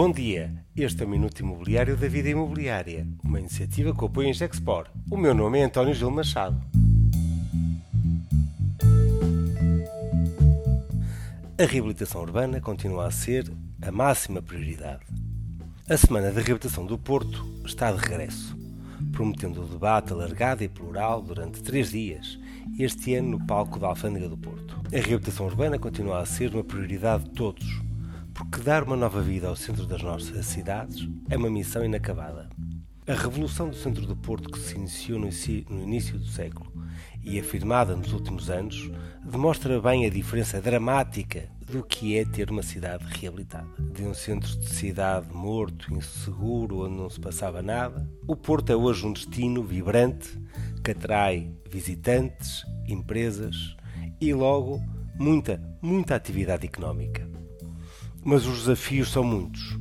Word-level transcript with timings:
Bom 0.00 0.12
dia, 0.12 0.54
este 0.76 1.02
é 1.02 1.06
o 1.06 1.08
Minuto 1.08 1.40
Imobiliário 1.40 1.96
da 1.96 2.06
Vida 2.06 2.28
Imobiliária, 2.28 3.04
uma 3.24 3.40
iniciativa 3.40 3.92
que 3.92 4.04
apoia 4.04 4.28
em 4.28 4.32
Gexpor. 4.32 4.86
O 5.10 5.16
meu 5.16 5.34
nome 5.34 5.58
é 5.58 5.64
António 5.64 5.92
Gil 5.92 6.08
Machado. 6.08 6.56
A 11.58 11.64
reabilitação 11.64 12.20
urbana 12.20 12.60
continua 12.60 13.08
a 13.08 13.10
ser 13.10 13.52
a 13.82 13.90
máxima 13.90 14.40
prioridade. 14.40 15.04
A 15.90 15.96
Semana 15.96 16.30
da 16.30 16.42
Reabilitação 16.42 16.86
do 16.86 16.96
Porto 16.96 17.44
está 17.64 17.90
de 17.90 17.98
regresso, 17.98 18.56
prometendo 19.10 19.64
o 19.64 19.66
debate 19.66 20.12
alargado 20.12 20.62
e 20.62 20.68
plural 20.68 21.20
durante 21.20 21.60
três 21.60 21.90
dias, 21.90 22.38
este 22.78 23.16
ano 23.16 23.30
no 23.30 23.46
palco 23.48 23.80
da 23.80 23.88
Alfândega 23.88 24.28
do 24.28 24.38
Porto. 24.38 24.80
A 24.92 24.96
reabilitação 24.96 25.46
urbana 25.46 25.76
continua 25.76 26.20
a 26.20 26.24
ser 26.24 26.54
uma 26.54 26.62
prioridade 26.62 27.24
de 27.24 27.30
todos 27.30 27.87
porque 28.38 28.60
dar 28.60 28.84
uma 28.84 28.96
nova 28.96 29.20
vida 29.20 29.48
ao 29.48 29.56
centro 29.56 29.84
das 29.84 30.00
nossas 30.00 30.46
cidades 30.46 31.08
é 31.28 31.36
uma 31.36 31.50
missão 31.50 31.84
inacabada. 31.84 32.48
A 33.04 33.12
revolução 33.12 33.68
do 33.68 33.74
centro 33.74 34.06
do 34.06 34.14
Porto, 34.14 34.48
que 34.50 34.60
se 34.60 34.76
iniciou 34.76 35.18
no 35.18 35.82
início 35.82 36.16
do 36.16 36.26
século 36.26 36.72
e 37.24 37.40
afirmada 37.40 37.96
nos 37.96 38.12
últimos 38.12 38.48
anos, 38.48 38.90
demonstra 39.24 39.80
bem 39.80 40.06
a 40.06 40.10
diferença 40.10 40.60
dramática 40.60 41.48
do 41.66 41.82
que 41.82 42.16
é 42.16 42.24
ter 42.24 42.48
uma 42.48 42.62
cidade 42.62 43.04
reabilitada. 43.08 43.66
De 43.92 44.04
um 44.04 44.14
centro 44.14 44.56
de 44.56 44.68
cidade 44.68 45.34
morto, 45.34 45.92
inseguro, 45.92 46.86
onde 46.86 46.94
não 46.94 47.10
se 47.10 47.18
passava 47.18 47.60
nada, 47.60 48.08
o 48.26 48.36
Porto 48.36 48.70
é 48.70 48.76
hoje 48.76 49.04
um 49.04 49.12
destino 49.12 49.64
vibrante 49.64 50.38
que 50.84 50.92
atrai 50.92 51.50
visitantes, 51.68 52.62
empresas 52.86 53.76
e, 54.20 54.32
logo, 54.32 54.80
muita, 55.18 55.60
muita 55.82 56.14
atividade 56.14 56.64
económica. 56.64 57.27
Mas 58.30 58.44
os 58.44 58.58
desafios 58.58 59.10
são 59.10 59.24
muitos. 59.24 59.78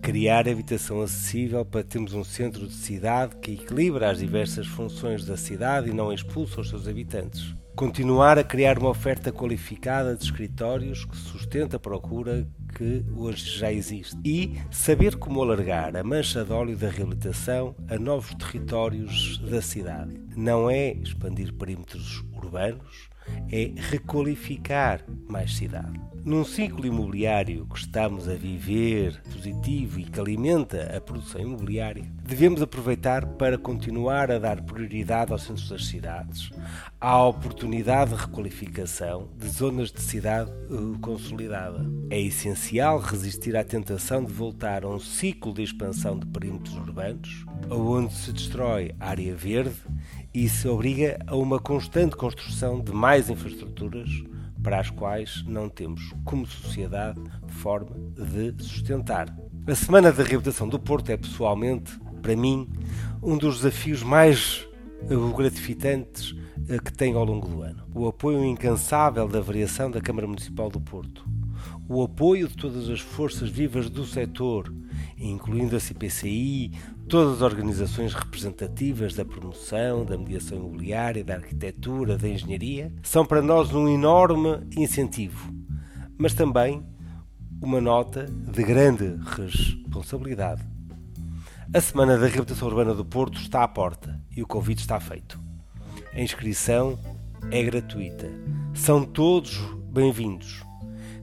Criar 0.00 0.48
habitação 0.48 1.02
acessível 1.02 1.64
para 1.64 1.82
termos 1.82 2.14
um 2.14 2.22
centro 2.22 2.68
de 2.68 2.72
cidade 2.72 3.34
que 3.42 3.54
equilibra 3.54 4.12
as 4.12 4.18
diversas 4.18 4.64
funções 4.64 5.24
da 5.24 5.36
cidade 5.36 5.90
e 5.90 5.92
não 5.92 6.12
expulsa 6.12 6.60
os 6.60 6.68
seus 6.68 6.86
habitantes. 6.86 7.56
Continuar 7.74 8.38
a 8.38 8.44
criar 8.44 8.78
uma 8.78 8.90
oferta 8.90 9.32
qualificada 9.32 10.14
de 10.14 10.22
escritórios 10.22 11.04
que 11.04 11.16
sustenta 11.16 11.78
a 11.78 11.80
procura 11.80 12.46
que 12.76 13.04
hoje 13.16 13.58
já 13.58 13.72
existe. 13.72 14.16
E 14.24 14.56
saber 14.70 15.16
como 15.16 15.42
alargar 15.42 15.96
a 15.96 16.04
mancha 16.04 16.44
de 16.44 16.52
óleo 16.52 16.76
da 16.76 16.88
reabilitação 16.88 17.74
a 17.90 17.98
novos 17.98 18.36
territórios 18.36 19.38
da 19.38 19.60
cidade. 19.60 20.14
Não 20.36 20.70
é 20.70 20.92
expandir 20.92 21.52
perímetros 21.54 22.24
urbanos, 22.32 23.08
é 23.50 23.72
requalificar 23.76 25.04
mais 25.28 25.56
cidade. 25.56 26.08
Num 26.24 26.44
ciclo 26.44 26.84
imobiliário 26.84 27.64
que 27.66 27.78
estamos 27.78 28.28
a 28.28 28.34
viver 28.34 29.18
positivo 29.32 29.98
e 29.98 30.04
que 30.04 30.20
alimenta 30.20 30.94
a 30.94 31.00
produção 31.00 31.40
imobiliária, 31.40 32.04
devemos 32.22 32.60
aproveitar 32.60 33.24
para 33.24 33.56
continuar 33.56 34.30
a 34.30 34.38
dar 34.38 34.60
prioridade 34.60 35.32
aos 35.32 35.44
centros 35.44 35.70
das 35.70 35.86
cidades, 35.86 36.50
à 37.00 37.24
oportunidade 37.24 38.10
de 38.10 38.20
requalificação 38.20 39.30
de 39.38 39.48
zonas 39.48 39.90
de 39.90 40.02
cidade 40.02 40.50
uh, 40.68 40.98
consolidada. 40.98 41.86
É 42.10 42.20
essencial 42.20 42.98
resistir 42.98 43.56
à 43.56 43.64
tentação 43.64 44.22
de 44.22 44.32
voltar 44.32 44.84
a 44.84 44.88
um 44.88 44.98
ciclo 44.98 45.54
de 45.54 45.62
expansão 45.62 46.18
de 46.18 46.26
perímetros 46.26 46.76
urbanos, 46.76 47.46
onde 47.70 48.12
se 48.12 48.32
destrói 48.32 48.94
área 49.00 49.34
verde 49.34 49.76
e 50.38 50.48
se 50.48 50.68
obriga 50.68 51.18
a 51.26 51.34
uma 51.34 51.58
constante 51.58 52.14
construção 52.14 52.80
de 52.80 52.92
mais 52.92 53.28
infraestruturas 53.28 54.08
para 54.62 54.78
as 54.78 54.88
quais 54.88 55.42
não 55.48 55.68
temos, 55.68 56.14
como 56.24 56.46
sociedade, 56.46 57.20
forma 57.48 57.90
de 58.14 58.62
sustentar. 58.62 59.36
A 59.66 59.74
Semana 59.74 60.12
da 60.12 60.22
Reabilitação 60.22 60.68
do 60.68 60.78
Porto 60.78 61.10
é, 61.10 61.16
pessoalmente, 61.16 61.98
para 62.22 62.36
mim, 62.36 62.68
um 63.20 63.36
dos 63.36 63.56
desafios 63.56 64.04
mais 64.04 64.64
gratificantes 65.36 66.36
eh, 66.68 66.78
que 66.78 66.92
tenho 66.92 67.18
ao 67.18 67.24
longo 67.24 67.48
do 67.48 67.62
ano. 67.62 67.82
O 67.92 68.06
apoio 68.06 68.44
incansável 68.44 69.26
da 69.26 69.40
variação 69.40 69.90
da 69.90 70.00
Câmara 70.00 70.28
Municipal 70.28 70.70
do 70.70 70.80
Porto, 70.80 71.28
o 71.88 72.00
apoio 72.00 72.46
de 72.46 72.56
todas 72.56 72.88
as 72.88 73.00
forças 73.00 73.48
vivas 73.48 73.90
do 73.90 74.06
setor, 74.06 74.72
incluindo 75.20 75.76
a 75.76 75.80
CPCI, 75.80 76.72
todas 77.08 77.36
as 77.36 77.42
organizações 77.42 78.14
representativas 78.14 79.14
da 79.14 79.24
promoção, 79.24 80.04
da 80.04 80.16
mediação 80.16 80.58
imobiliária, 80.58 81.24
da 81.24 81.34
arquitetura, 81.34 82.16
da 82.16 82.28
engenharia, 82.28 82.92
são 83.02 83.26
para 83.26 83.42
nós 83.42 83.72
um 83.72 83.88
enorme 83.88 84.60
incentivo, 84.76 85.52
mas 86.16 86.34
também 86.34 86.82
uma 87.60 87.80
nota 87.80 88.26
de 88.26 88.62
grande 88.62 89.18
responsabilidade. 89.36 90.62
A 91.74 91.80
Semana 91.80 92.16
da 92.16 92.26
Reabilitação 92.26 92.68
Urbana 92.68 92.94
do 92.94 93.04
Porto 93.04 93.40
está 93.40 93.62
à 93.62 93.68
porta 93.68 94.18
e 94.34 94.42
o 94.42 94.46
convite 94.46 94.80
está 94.80 94.98
feito. 95.00 95.38
A 96.14 96.20
inscrição 96.20 96.98
é 97.50 97.62
gratuita. 97.62 98.30
São 98.72 99.04
todos 99.04 99.58
bem-vindos. 99.92 100.62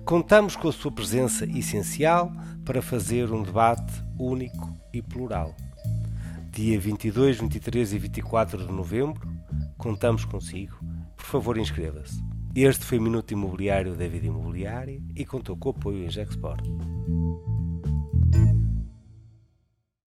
Contamos 0.03 0.55
com 0.55 0.67
a 0.67 0.71
sua 0.71 0.91
presença 0.91 1.45
essencial 1.45 2.31
para 2.65 2.81
fazer 2.81 3.31
um 3.31 3.43
debate 3.43 3.93
único 4.17 4.75
e 4.91 5.01
plural. 5.01 5.55
Dia 6.51 6.79
22, 6.79 7.39
23 7.39 7.93
e 7.93 7.99
24 7.99 8.65
de 8.65 8.71
novembro, 8.71 9.21
contamos 9.77 10.25
consigo. 10.25 10.75
Por 11.15 11.25
favor, 11.25 11.57
inscreva-se. 11.57 12.19
Este 12.55 12.83
foi 12.83 12.99
Minuto 12.99 13.31
Imobiliário 13.31 13.95
da 13.95 14.07
Vida 14.07 14.27
Imobiliária 14.27 14.99
e 15.15 15.25
contou 15.25 15.55
com 15.55 15.69
o 15.69 15.71
apoio 15.71 16.05
em 16.05 16.09
Gexport. 16.09 16.63